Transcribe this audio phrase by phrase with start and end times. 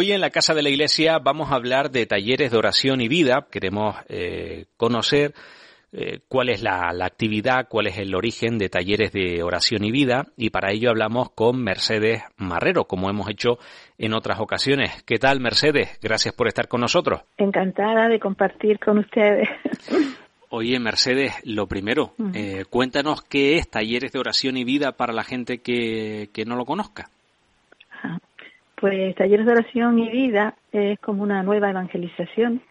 [0.00, 3.08] Hoy en la Casa de la Iglesia vamos a hablar de talleres de oración y
[3.08, 3.46] vida.
[3.50, 5.34] Queremos eh, conocer
[5.92, 10.24] eh, cuál es la, actividad, cuál es el origen de talleres de oración y vida
[10.38, 13.58] y para ello hablamos con Mercedes Marrero, como hemos hecho
[13.98, 15.02] en otras ocasiones.
[15.02, 15.98] ¿Qué tal, Mercedes?
[16.00, 17.20] Gracias por estar con nosotros.
[17.36, 19.50] Encantada de compartir con ustedes.
[20.48, 25.24] Oye, Mercedes, lo primero, eh, cuéntanos qué es talleres de oración y vida para la
[25.24, 27.10] gente que, que no lo conozca.
[28.80, 32.62] Pues talleres de oración y vida es como una nueva evangelización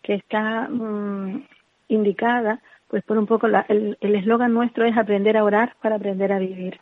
[0.00, 1.44] que está mm,
[1.88, 6.38] indicada, pues por un poco el eslogan nuestro es aprender a orar para aprender a
[6.38, 6.78] vivir.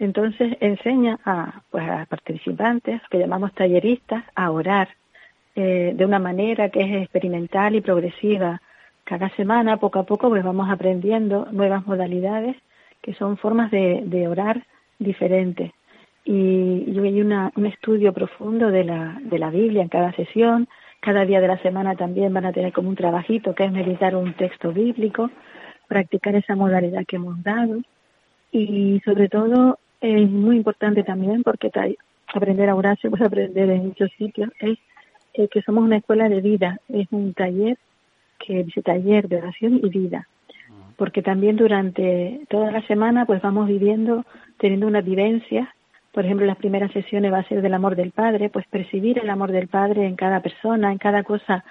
[0.00, 4.88] Entonces enseña a, pues a participantes, que llamamos talleristas, a orar
[5.54, 8.60] eh, de una manera que es experimental y progresiva.
[9.04, 12.56] Cada semana, poco a poco, pues vamos aprendiendo nuevas modalidades
[13.00, 14.66] que son formas de, de orar
[14.98, 15.70] diferentes
[16.30, 20.68] y, hay un estudio profundo de la, de la Biblia en cada sesión.
[21.00, 24.14] Cada día de la semana también van a tener como un trabajito que es meditar
[24.14, 25.30] un texto bíblico,
[25.86, 27.80] practicar esa modalidad que hemos dado.
[28.52, 31.70] Y sobre todo es muy importante también porque
[32.34, 34.78] aprender a orar se puede aprender en muchos sitios, es
[35.32, 37.78] eh, que somos una escuela de vida, es un taller
[38.38, 40.28] que dice taller de oración y vida
[40.96, 44.24] porque también durante toda la semana pues vamos viviendo,
[44.58, 45.72] teniendo una vivencia
[46.18, 49.30] por ejemplo, las primeras sesiones va a ser del amor del Padre, pues percibir el
[49.30, 51.64] amor del Padre en cada persona, en cada cosa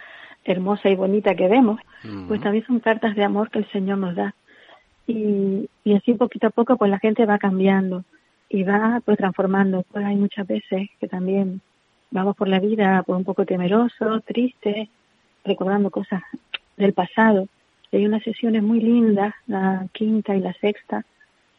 [0.46, 1.82] hermosa y bonita que vemos,
[2.30, 4.36] pues también son cartas de amor que el Señor nos da.
[5.06, 8.06] Y, y así poquito a poco pues la gente va cambiando
[8.48, 9.84] y va pues transformando.
[9.92, 11.60] Pues hay muchas veces que también
[12.10, 14.88] vamos por la vida pues un poco temerosos, tristes,
[15.44, 16.24] recordando cosas
[16.78, 17.50] del pasado.
[17.92, 21.04] hay unas sesiones muy lindas, la quinta y la sexta,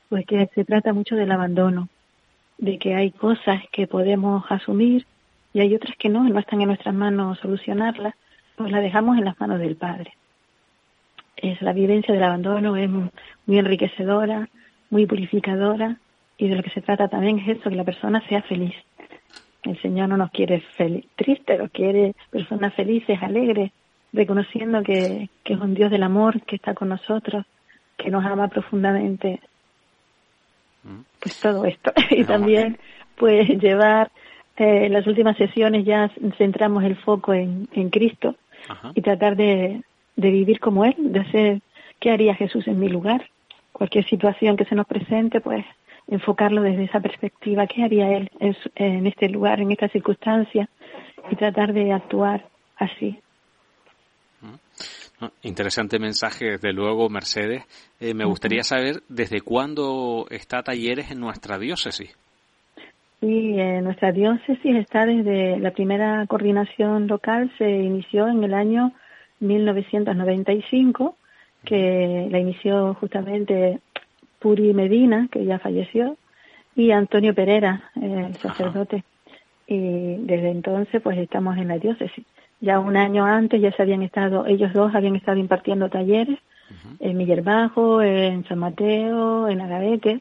[0.09, 1.91] pues que se trata mucho del abandono
[2.58, 5.06] de que hay cosas que podemos asumir
[5.52, 8.14] y hay otras que no, no están en nuestras manos solucionarlas,
[8.56, 10.12] pues las dejamos en las manos del Padre.
[11.36, 14.48] Es la vivencia del abandono es muy enriquecedora,
[14.91, 15.97] muy purificadora
[16.36, 18.74] y de lo que se trata también es eso, que la persona sea feliz.
[19.62, 20.62] El Señor no nos quiere
[21.16, 23.72] tristes, nos quiere personas felices, alegres,
[24.12, 27.44] reconociendo que, que es un Dios del amor que está con nosotros,
[27.97, 29.41] que nos ama profundamente
[31.21, 31.93] pues todo esto.
[32.11, 32.78] y también
[33.16, 34.11] pues llevar
[34.56, 38.37] eh, en las últimas sesiones ya centramos el foco en, en Cristo
[38.94, 39.83] y tratar de,
[40.16, 41.61] de vivir como Él, de hacer
[42.00, 43.28] qué haría Jesús en mi lugar.
[43.72, 45.65] Cualquier situación que se nos presente, pues
[46.09, 50.69] enfocarlo desde esa perspectiva, qué haría Él en, en este lugar, en esta circunstancia
[51.31, 52.47] y tratar de actuar
[52.77, 53.21] así.
[55.42, 57.64] Interesante mensaje, desde luego, Mercedes.
[58.00, 62.16] Eh, me gustaría saber desde cuándo está Talleres en nuestra diócesis.
[63.20, 68.92] Sí, nuestra diócesis está desde la primera coordinación local, se inició en el año
[69.40, 71.16] 1995,
[71.64, 73.80] que la inició justamente
[74.38, 76.16] Puri Medina, que ya falleció,
[76.76, 79.02] y Antonio Pereira, el sacerdote.
[79.66, 82.24] Y desde entonces, pues estamos en la diócesis.
[82.60, 86.38] Ya un año antes ya se habían estado, ellos dos habían estado impartiendo talleres
[87.00, 90.20] en Miguel Bajo, en San Mateo, en Agavete,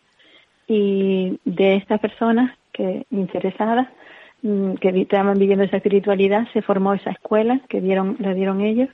[0.68, 3.88] y de estas personas que interesadas
[4.44, 8.90] mm, que estaban viviendo esa espiritualidad se formó esa escuela que dieron la dieron ellos.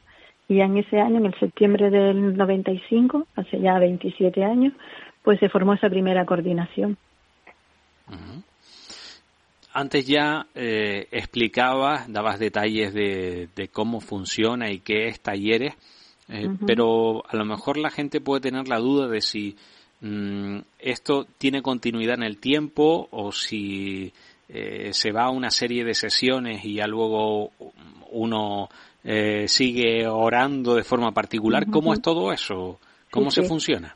[0.48, 4.74] Y ya en ese año en el septiembre del 95 hace ya 27 años
[5.24, 6.98] pues se formó esa primera coordinación
[9.74, 15.74] antes ya eh, explicabas, dabas detalles de, cómo funciona y qué es talleres,
[16.30, 19.56] eh, pero a lo mejor la gente puede tener la duda de si
[20.02, 24.14] mm, esto tiene continuidad en el tiempo o si
[24.50, 27.52] eh, se va a una serie de sesiones y ya luego
[28.12, 28.70] uno
[29.04, 31.66] eh, sigue orando de forma particular.
[31.70, 32.80] ¿Cómo es todo eso?
[33.12, 33.96] ¿Cómo se funciona?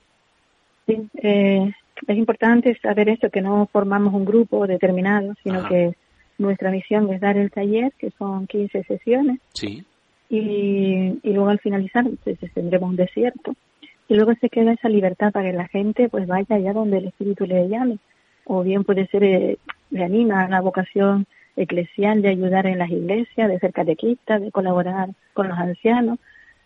[0.85, 1.71] Sí, eh,
[2.05, 5.93] es importante saber esto, que no formamos un grupo determinado, sino que
[6.37, 9.39] nuestra misión es dar el taller, que son 15 sesiones.
[9.53, 9.83] Sí.
[10.29, 13.55] Y, y luego al finalizar pues, tendremos un desierto.
[14.09, 17.07] Y luego se queda esa libertad para que la gente pues vaya allá donde el
[17.07, 17.97] Espíritu le llame.
[18.45, 19.57] O bien puede ser, eh,
[19.89, 21.25] le anima a la vocación
[21.57, 26.19] eclesial de ayudar en las iglesias, de ser catequista, de colaborar con los ancianos,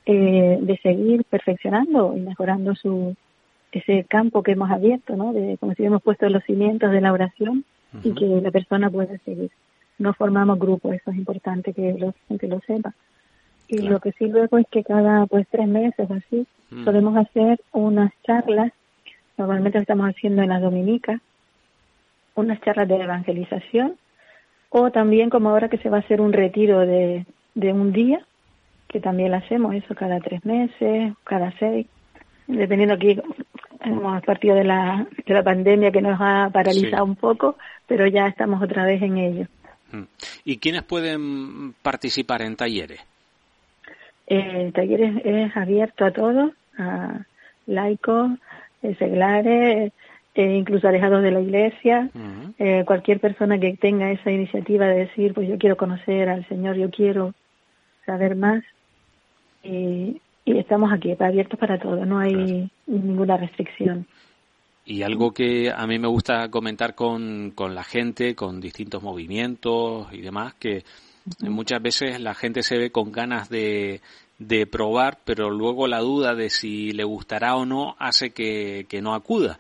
[0.06, 3.16] eh, de seguir perfeccionando y mejorando su,
[3.79, 5.33] ese campo que hemos abierto, ¿no?
[5.33, 7.65] De, como si hubiéramos puesto los cimientos de la oración
[8.03, 9.51] y que la persona pueda seguir.
[9.97, 12.94] No formamos grupos, eso es importante que lo, que lo sepa.
[13.68, 16.83] Y lo que sí luego es que cada pues tres meses o así mm.
[16.83, 18.71] podemos hacer unas charlas,
[19.38, 21.21] normalmente lo estamos haciendo en las dominicas,
[22.35, 23.95] unas charlas de evangelización
[24.69, 27.25] o también como ahora que se va a hacer un retiro de,
[27.56, 28.25] de un día,
[28.88, 31.88] que también lo hacemos eso cada tres meses, cada seis,
[32.47, 33.19] dependiendo aquí
[33.83, 37.57] hemos partido de la, de la pandemia que nos ha paralizado un poco,
[37.88, 39.48] pero ya estamos otra vez en ello.
[39.92, 40.04] Mm.
[40.45, 43.01] ¿Y quiénes pueden participar en talleres?
[44.28, 47.25] El taller es, abierto a todos, a
[47.66, 48.31] laicos,
[48.81, 49.92] eh, seglares,
[50.36, 52.10] eh, incluso alejados de la iglesia,
[52.57, 56.78] eh, cualquier persona que tenga esa iniciativa de decir, pues yo quiero conocer al Señor,
[56.78, 57.33] yo quiero
[58.06, 58.63] saber más,
[59.63, 64.05] y, estamos aquí, abiertos para todo, no hay ninguna restricción.
[64.85, 70.11] Y algo que a mí me gusta comentar con, con la gente, con distintos movimientos
[70.11, 70.83] y demás, que
[71.41, 74.01] muchas veces la gente se ve con ganas de,
[74.39, 79.01] de probar, pero luego la duda de si le gustará o no hace que, que
[79.01, 79.59] no acuda.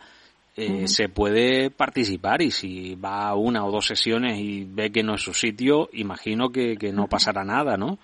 [0.57, 5.01] Eh, se puede participar y si va a una o dos sesiones y ve que
[5.01, 7.99] no es su sitio, imagino que, que no pasará nada, ¿no?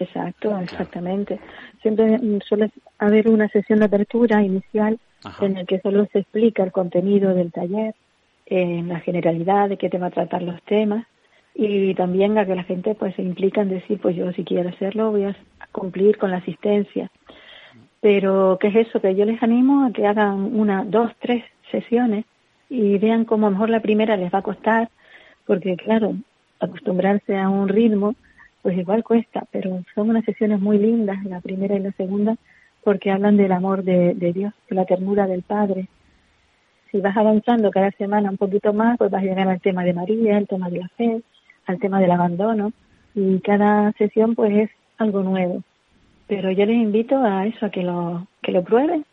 [0.00, 1.38] Exacto, exactamente.
[1.82, 4.98] Siempre suele haber una sesión de apertura inicial
[5.40, 7.94] en la que solo se explica el contenido del taller,
[8.46, 11.06] en la generalidad de qué tema a tratar los temas
[11.54, 14.70] y también a que la gente pues se implica en decir pues yo si quiero
[14.70, 15.36] hacerlo voy a
[15.70, 17.10] cumplir con la asistencia.
[18.00, 19.00] Pero ¿qué es eso?
[19.00, 22.24] Que yo les animo a que hagan una, dos, tres sesiones
[22.70, 24.88] y vean cómo a lo mejor la primera les va a costar,
[25.46, 26.14] porque claro,
[26.58, 28.14] acostumbrarse a un ritmo,
[28.62, 32.36] pues igual cuesta, pero son unas sesiones muy lindas, la primera y la segunda,
[32.84, 35.88] porque hablan del amor de, Dios, de la ternura del Padre.
[36.90, 39.92] Si vas avanzando cada semana un poquito más, pues vas a llegar al tema de
[39.92, 41.22] María, al tema de la fe,
[41.66, 42.72] al tema del abandono,
[43.14, 45.62] y cada sesión pues es algo nuevo.
[46.26, 49.04] Pero yo les invito a eso, a que lo, que lo prueben.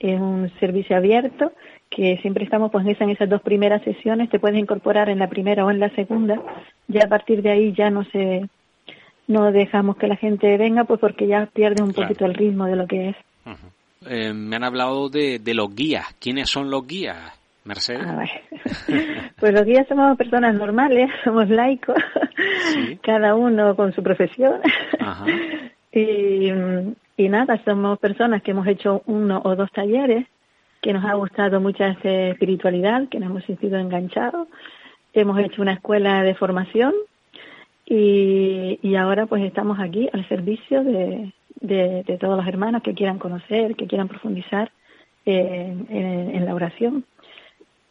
[0.00, 1.52] Es un servicio abierto
[1.90, 5.64] que siempre estamos pues en esas dos primeras sesiones, te puedes incorporar en la primera
[5.64, 6.40] o en la segunda,
[6.86, 8.48] ya a partir de ahí ya no se
[9.28, 12.76] no dejamos que la gente venga pues porque ya pierde un poquito el ritmo de
[12.76, 13.16] lo que es.
[14.06, 16.06] Eh, me han hablado de, de los guías.
[16.18, 17.16] ¿Quiénes son los guías,
[17.64, 18.06] Mercedes?
[18.06, 18.24] Ah,
[19.38, 21.96] pues los guías somos personas normales, somos laicos,
[23.02, 24.60] cada uno con su profesión.
[25.92, 26.48] y,
[27.16, 30.26] y nada, somos personas que hemos hecho uno o dos talleres
[30.80, 34.48] que nos ha gustado mucha espiritualidad, que nos hemos sentido enganchados.
[35.12, 36.94] Hemos hecho una escuela de formación
[37.90, 43.18] y, y ahora pues estamos aquí al servicio de, de, todos los hermanos que quieran
[43.18, 44.70] conocer, que quieran profundizar
[45.24, 47.04] en, en, la oración.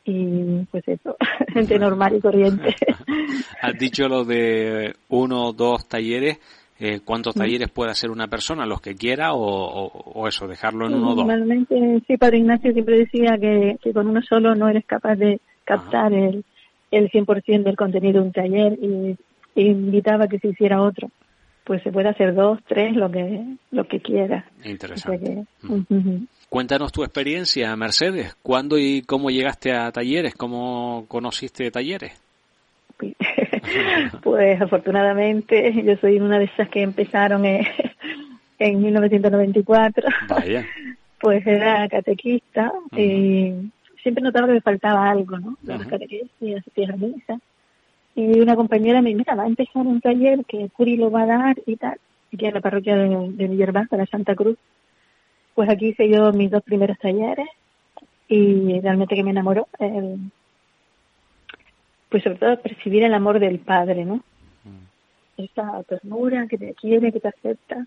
[0.06, 1.18] Y pues eso,
[1.54, 2.76] gente normal y corriente.
[3.62, 6.40] Has dicho lo de uno o dos talleres
[6.80, 11.10] eh, cuántos talleres puede hacer una persona, los que quiera, o, eso, dejarlo en uno
[11.10, 11.26] o dos.
[11.26, 16.14] Normalmente, sí, Padre Ignacio siempre decía que, con uno solo no eres capaz de captar
[16.14, 16.46] el,
[16.92, 19.18] el 100% del contenido de un taller y,
[19.62, 21.10] invitaba que se hiciera otro.
[21.64, 24.46] Pues se puede hacer dos, tres, lo que, lo que quiera.
[24.64, 25.46] Interesante.
[26.50, 28.38] Cuéntanos tu experiencia, Mercedes.
[28.42, 30.34] ¿Cuándo y cómo llegaste a talleres?
[30.36, 32.22] ¿Cómo conociste talleres?
[34.24, 37.66] pues afortunadamente yo soy una de esas que empezaron en,
[38.60, 40.10] en 1994.
[40.30, 40.66] Vaya.
[41.20, 43.72] Pues era catequista y
[44.04, 45.58] siempre notaba que me faltaba algo, ¿no?
[45.64, 47.40] Las catequistas y la misa.
[48.18, 51.22] Y una compañera me dijo, mira, va a empezar un taller que Curi lo va
[51.22, 52.00] a dar y tal,
[52.34, 54.58] aquí en la parroquia de, de Villarbaza, la Santa Cruz.
[55.54, 57.48] Pues aquí hice yo mis dos primeros talleres
[58.28, 59.68] y realmente que me enamoró.
[62.10, 64.16] Pues sobre todo percibir el amor del Padre, ¿no?
[64.16, 65.44] Mm.
[65.44, 67.86] Esa ternura que te quiere, que te acepta.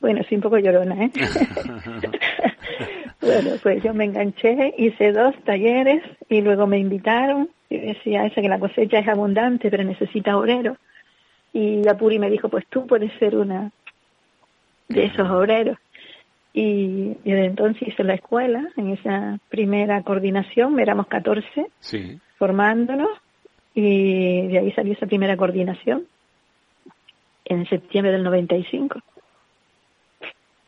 [0.00, 1.10] Bueno, soy un poco llorona, ¿eh?
[3.20, 8.40] bueno, pues yo me enganché, hice dos talleres y luego me invitaron y decía esa
[8.40, 10.78] que la cosecha es abundante pero necesita obreros.
[11.52, 13.70] Y Apuri me dijo, pues tú puedes ser una
[14.88, 15.78] de esos obreros.
[16.52, 21.66] Y, desde entonces hice la escuela, en esa primera coordinación, éramos 14.
[21.80, 23.10] Sí formándonos
[23.74, 26.06] y de ahí salió esa primera coordinación
[27.44, 29.00] en septiembre del 95.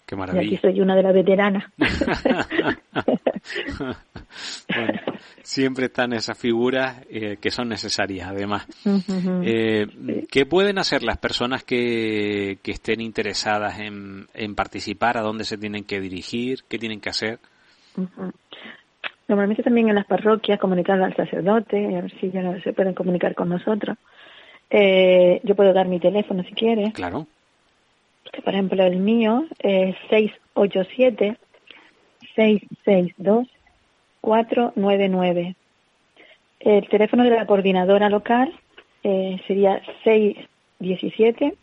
[0.06, 0.42] Qué maravilla.
[0.42, 1.64] Y aquí soy una de las veteranas.
[5.42, 8.66] siempre están esas figuras eh, que son necesarias, además.
[9.44, 9.86] eh,
[10.30, 15.16] ¿Qué pueden hacer las personas que, que estén interesadas en, en, participar?
[15.16, 16.64] ¿A dónde se tienen que dirigir?
[16.68, 17.38] ¿Qué tienen que hacer?
[19.28, 23.34] Normalmente también en las parroquias comunicar al sacerdote, a ver si ya se pueden comunicar
[23.34, 23.96] con nosotros.
[24.70, 26.92] Eh, yo puedo dar mi teléfono si quieres.
[26.92, 27.26] Claro.
[28.44, 29.96] por ejemplo, el mío es
[34.28, 35.54] 687-662-499.
[36.60, 38.52] El teléfono de la coordinadora local
[39.02, 41.54] eh, sería 617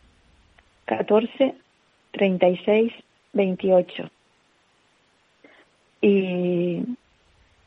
[0.85, 1.55] 14
[2.11, 2.93] 36
[3.33, 4.09] 28.
[6.01, 6.83] Y,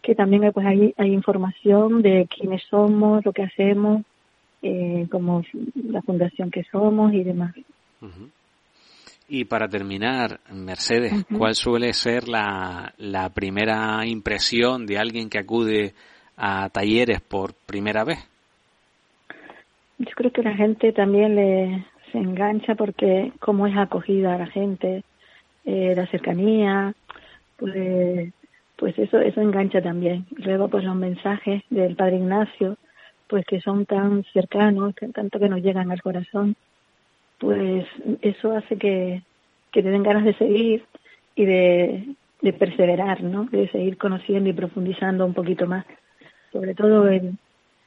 [0.02, 4.04] que también pues hay, hay información de quiénes somos, lo que hacemos,
[4.62, 5.44] eh, como
[5.76, 7.54] la fundación que somos y demás.
[9.28, 15.94] Y para terminar, Mercedes, ¿cuál suele ser la, la primera impresión de alguien que acude
[16.36, 18.20] a talleres por primera vez?
[20.00, 24.48] Yo creo que la gente también le se engancha porque cómo es acogida a la
[24.48, 25.04] gente,
[25.66, 26.94] eh, la cercanía,
[27.58, 28.34] pues
[28.80, 30.26] pues eso eso engancha también.
[30.38, 32.78] Luego pues los mensajes del Padre Ignacio,
[33.28, 36.56] pues que son tan cercanos, que tanto que nos llegan al corazón,
[37.38, 37.86] pues
[38.22, 39.22] eso hace que,
[39.72, 40.86] que te den ganas de seguir
[41.36, 42.16] y de,
[42.58, 43.46] perseverar, ¿no?
[43.46, 45.86] De seguir conociendo y profundizando un poquito más.
[46.54, 47.38] Sobre todo el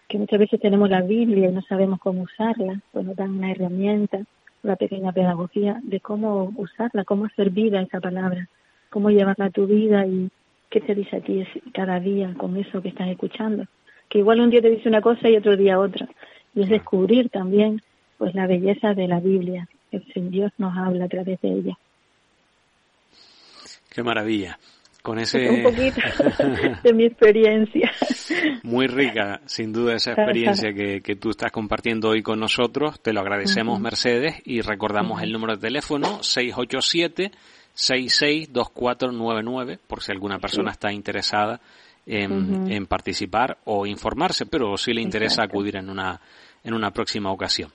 [0.08, 3.50] que muchas veces tenemos la Biblia y no sabemos cómo usarla, pues nos dan una
[3.50, 4.20] herramienta,
[4.62, 8.49] una pequeña pedagogía de cómo usarla, cómo hacer vida esa palabra,
[8.90, 10.30] cómo llevarla a tu vida y
[10.72, 13.66] qué te dice a ti cada día con eso que estás escuchando.
[14.08, 16.08] Que igual un día te dice una cosa y otro día otra.
[16.54, 17.82] Y es descubrir también
[18.18, 19.68] pues la belleza de la Biblia.
[19.90, 21.78] El Dios nos habla a través de ella.
[23.90, 24.58] Qué maravilla.
[25.02, 25.50] Con ese...
[25.50, 26.00] Un poquito
[26.84, 27.92] de mi experiencia.
[28.62, 33.00] Muy rica, sin duda, esa experiencia que, que tú estás compartiendo hoy con nosotros.
[33.02, 37.32] Te lo agradecemos, Mercedes, y recordamos el número de teléfono 687
[37.74, 41.60] 662499 por si alguna persona está interesada
[42.06, 46.20] en, participar o informarse, pero si le interesa acudir en una,
[46.64, 47.70] en una próxima ocasión.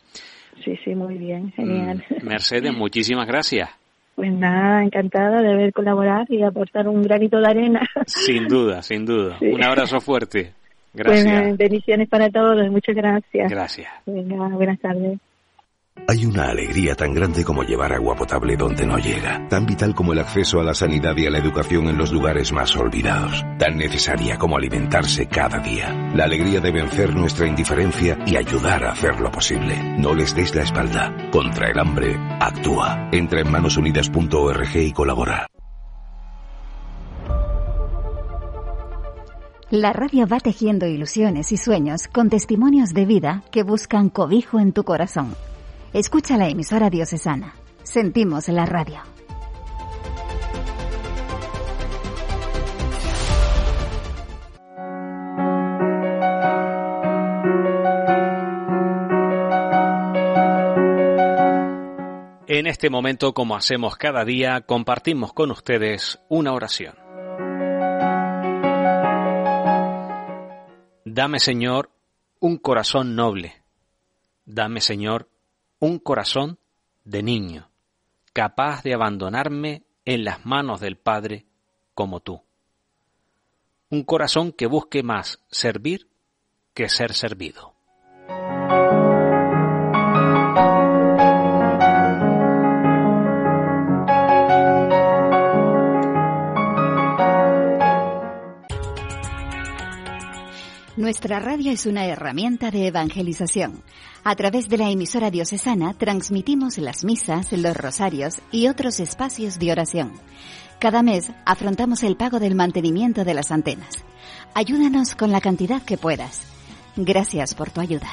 [0.63, 2.03] Sí, sí, muy bien, genial.
[2.09, 3.69] Mm, Mercedes, muchísimas gracias.
[4.15, 7.81] Pues nada, encantada de haber colaborado y aportar un granito de arena.
[8.07, 9.37] Sin duda, sin duda.
[9.39, 10.53] Un abrazo fuerte.
[10.93, 11.57] Gracias.
[11.57, 13.51] bendiciones para todos, muchas gracias.
[13.51, 13.91] Gracias.
[14.07, 15.19] Venga, buenas tardes.
[16.09, 20.13] Hay una alegría tan grande como llevar agua potable donde no llega, tan vital como
[20.13, 23.77] el acceso a la sanidad y a la educación en los lugares más olvidados, tan
[23.77, 26.11] necesaria como alimentarse cada día.
[26.15, 29.75] La alegría de vencer nuestra indiferencia y ayudar a hacerlo posible.
[29.97, 31.29] No les des la espalda.
[31.31, 33.09] Contra el hambre, actúa.
[33.11, 35.47] Entra en manosunidas.org y colabora.
[39.69, 44.71] La radio va tejiendo ilusiones y sueños con testimonios de vida que buscan cobijo en
[44.71, 45.35] tu corazón.
[45.93, 47.55] Escucha la emisora diocesana.
[47.83, 48.99] Sentimos la radio.
[62.49, 66.95] En este momento, como hacemos cada día, compartimos con ustedes una oración.
[71.05, 71.91] Dame, Señor,
[72.39, 73.63] un corazón noble.
[74.45, 75.29] Dame, Señor,
[75.79, 76.59] un corazón
[77.03, 77.69] de niño,
[78.33, 81.45] capaz de abandonarme en las manos del Padre
[81.93, 82.41] como tú.
[83.89, 86.09] Un corazón que busque más servir
[86.73, 87.76] que ser servido.
[101.07, 103.81] Nuestra radio es una herramienta de evangelización.
[104.25, 109.71] A través de la emisora diocesana transmitimos las misas, los rosarios y otros espacios de
[109.71, 110.11] oración.
[110.79, 114.03] Cada mes afrontamos el pago del mantenimiento de las antenas.
[114.53, 116.41] Ayúdanos con la cantidad que puedas.
[116.97, 118.09] Gracias por tu ayuda.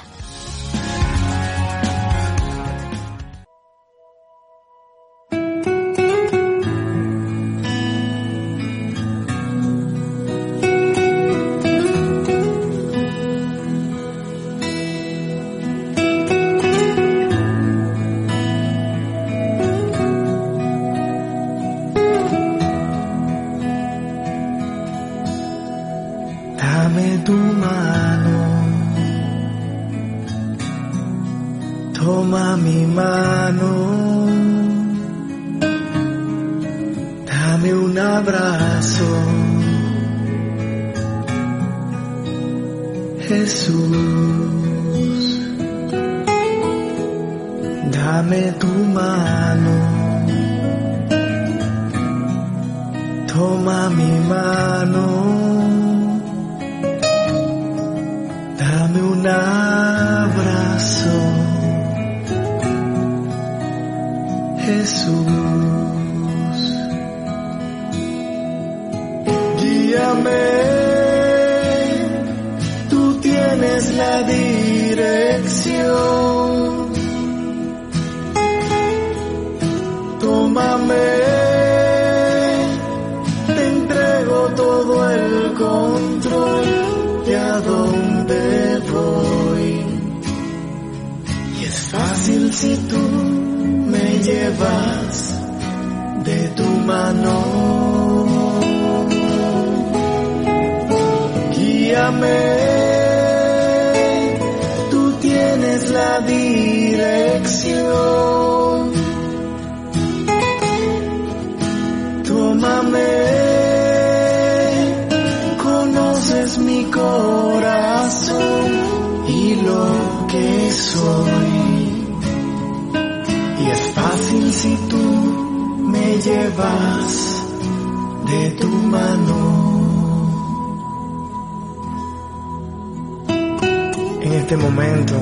[134.55, 135.15] este momento.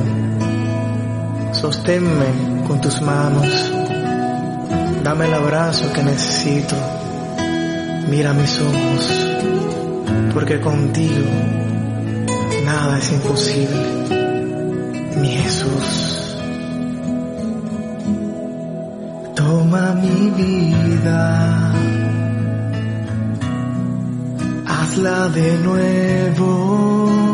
[1.53, 3.49] Sosténme con tus manos.
[5.03, 6.77] Dame el abrazo que necesito.
[8.11, 9.33] Mira mis ojos,
[10.35, 11.31] porque contigo
[12.67, 13.81] nada es imposible.
[15.21, 16.37] Mi Jesús.
[19.35, 21.73] Toma mi vida.
[24.67, 27.32] Hazla de nuevo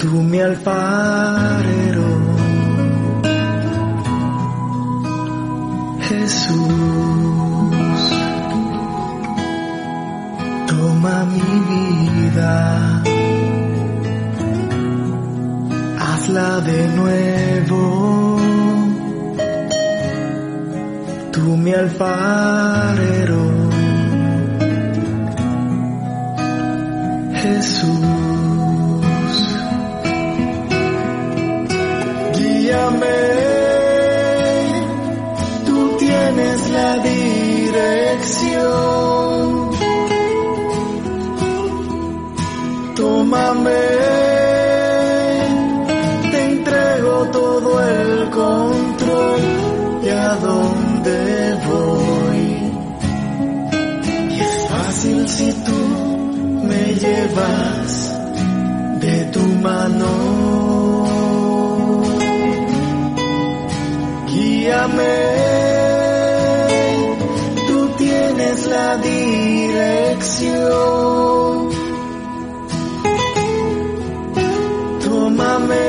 [0.00, 2.08] tú mi alfarero,
[6.08, 6.56] Jesús,
[10.68, 13.02] toma mi vida,
[15.98, 18.38] hazla de nuevo,
[21.30, 23.42] tú mi alfarero,
[27.42, 28.29] Jesús.
[35.66, 38.50] Tú tienes la dirección.
[42.96, 43.70] Tómame.
[46.30, 49.40] Te entrego todo el control.
[50.02, 52.42] ¿Y a dónde voy?
[54.30, 55.78] Y es fácil si tú
[56.68, 57.69] me llevas.
[75.04, 75.88] Tómame,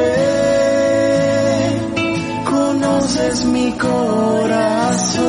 [2.49, 5.25] conoces mi corazón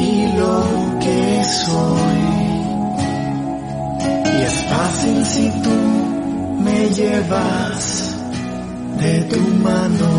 [0.00, 0.64] y lo
[1.00, 2.22] que soy.
[4.24, 5.76] Y es fácil si tú
[6.62, 8.16] me llevas
[9.00, 10.10] de tu mano.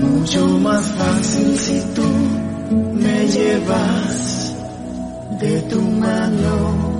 [0.00, 4.54] Mucho más fácil si tú me llevas
[5.40, 6.95] de tu mano.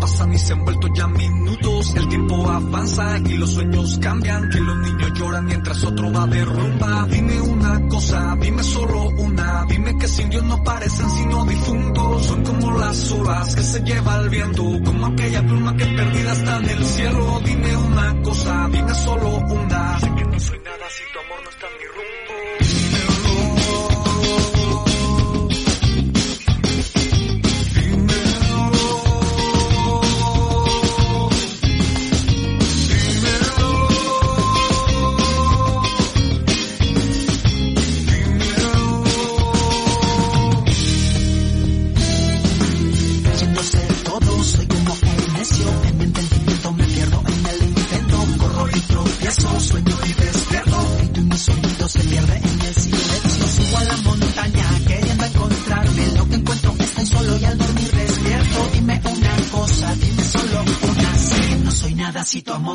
[0.00, 1.94] pasan y se han vuelto ya minutos.
[1.94, 4.48] El tiempo avanza y los sueños cambian.
[4.50, 7.06] Que los niños lloran mientras otro va de rumba.
[7.10, 9.64] Dime una cosa, dime solo una.
[9.68, 12.26] Dime que sin Dios no parecen sino difuntos.
[12.26, 14.62] Son como las olas que se lleva el viento.
[14.84, 17.40] Como aquella pluma que perdida está en el cielo.
[17.44, 20.00] Dime una cosa, dime solo una.
[20.00, 21.29] Sé que no soy nada si tu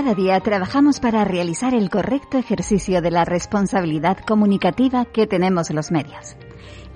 [0.00, 5.90] Cada día trabajamos para realizar el correcto ejercicio de la responsabilidad comunicativa que tenemos los
[5.90, 6.36] medios.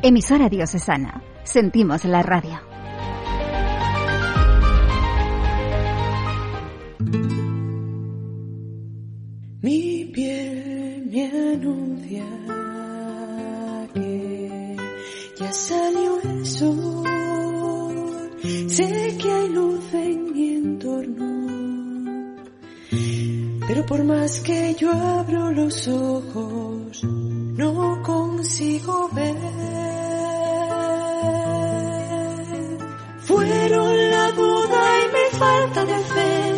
[0.01, 1.23] Emisora Diocesana.
[1.43, 2.63] Sentimos la radio.
[9.61, 12.25] Mi piel me anuncia
[13.93, 14.77] que
[15.39, 17.05] ya salió el sol.
[18.69, 21.34] Sé que hay luz en mi entorno.
[23.75, 29.35] Pero por más que yo abro los ojos, no consigo ver.
[33.19, 36.53] Fueron la duda y mi falta de fe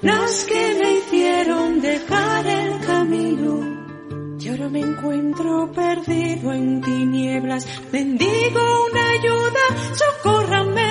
[0.00, 4.38] las que me hicieron dejar el camino.
[4.40, 7.66] Y ahora me encuentro perdido en tinieblas.
[7.92, 10.89] Bendigo una ayuda, socórrame.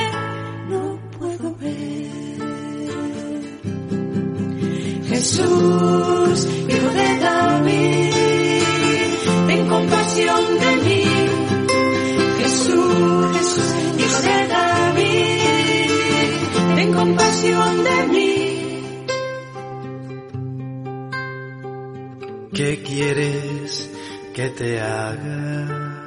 [5.39, 8.13] Jesús, hijo de David,
[9.47, 11.03] ten compasión de mí.
[12.39, 15.39] Jesús, Jesús, hijo de David,
[16.75, 18.29] ten compasión de mí.
[22.53, 23.89] ¿Qué quieres
[24.33, 26.05] que te haga?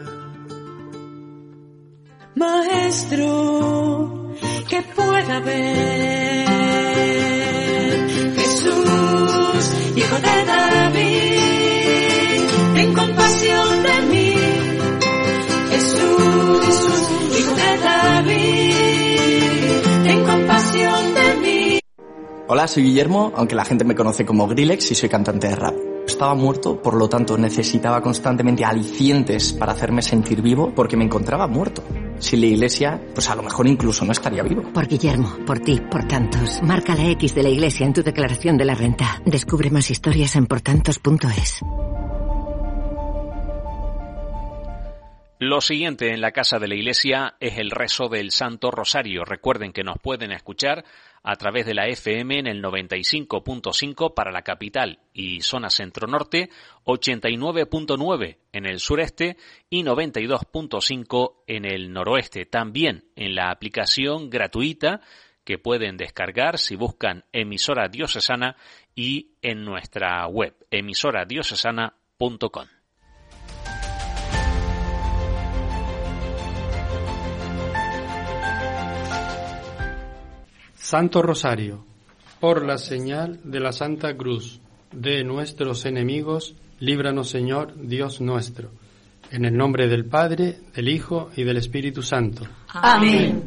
[2.34, 4.32] Maestro,
[4.68, 6.61] que pueda ver.
[10.22, 11.58] De David,
[12.74, 14.34] ten compasión de mí.
[15.70, 17.00] Jesús,
[17.38, 18.74] hijo de David,
[20.04, 21.80] ten compasión de mí.
[22.48, 25.91] Hola, soy Guillermo, aunque la gente me conoce como Grillex y soy cantante de rap.
[26.22, 31.48] Estaba muerto, por lo tanto necesitaba constantemente alicientes para hacerme sentir vivo porque me encontraba
[31.48, 31.82] muerto.
[32.20, 34.62] Sin la iglesia, pues a lo mejor incluso no estaría vivo.
[34.72, 36.62] Por Guillermo, por ti, por tantos.
[36.62, 39.20] Marca la X de la iglesia en tu declaración de la renta.
[39.24, 41.58] Descubre más historias en portantos.es.
[45.40, 49.24] Lo siguiente en la casa de la iglesia es el rezo del Santo Rosario.
[49.24, 50.84] Recuerden que nos pueden escuchar
[51.22, 56.50] a través de la FM en el 95.5 para la capital y zona centro-norte,
[56.84, 59.36] 89.9 en el sureste
[59.70, 62.46] y 92.5 en el noroeste.
[62.46, 65.00] También en la aplicación gratuita
[65.44, 68.56] que pueden descargar si buscan emisora diocesana
[68.94, 72.81] y en nuestra web emisoradiocesana.com.
[80.92, 81.86] Santo Rosario,
[82.38, 84.60] por la señal de la Santa Cruz
[84.92, 88.68] de nuestros enemigos, líbranos Señor, Dios nuestro.
[89.30, 92.42] En el nombre del Padre, del Hijo y del Espíritu Santo.
[92.68, 93.42] Amén.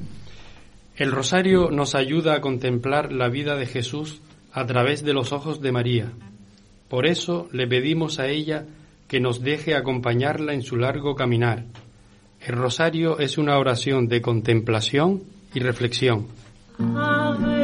[0.96, 5.62] El rosario nos ayuda a contemplar la vida de Jesús a través de los ojos
[5.62, 6.14] de María.
[6.90, 8.66] Por eso le pedimos a ella
[9.08, 11.66] que nos deje acompañarla en su largo caminar.
[12.42, 15.22] El rosario es una oración de contemplación
[15.54, 16.26] y reflexión.
[16.78, 17.55] Ave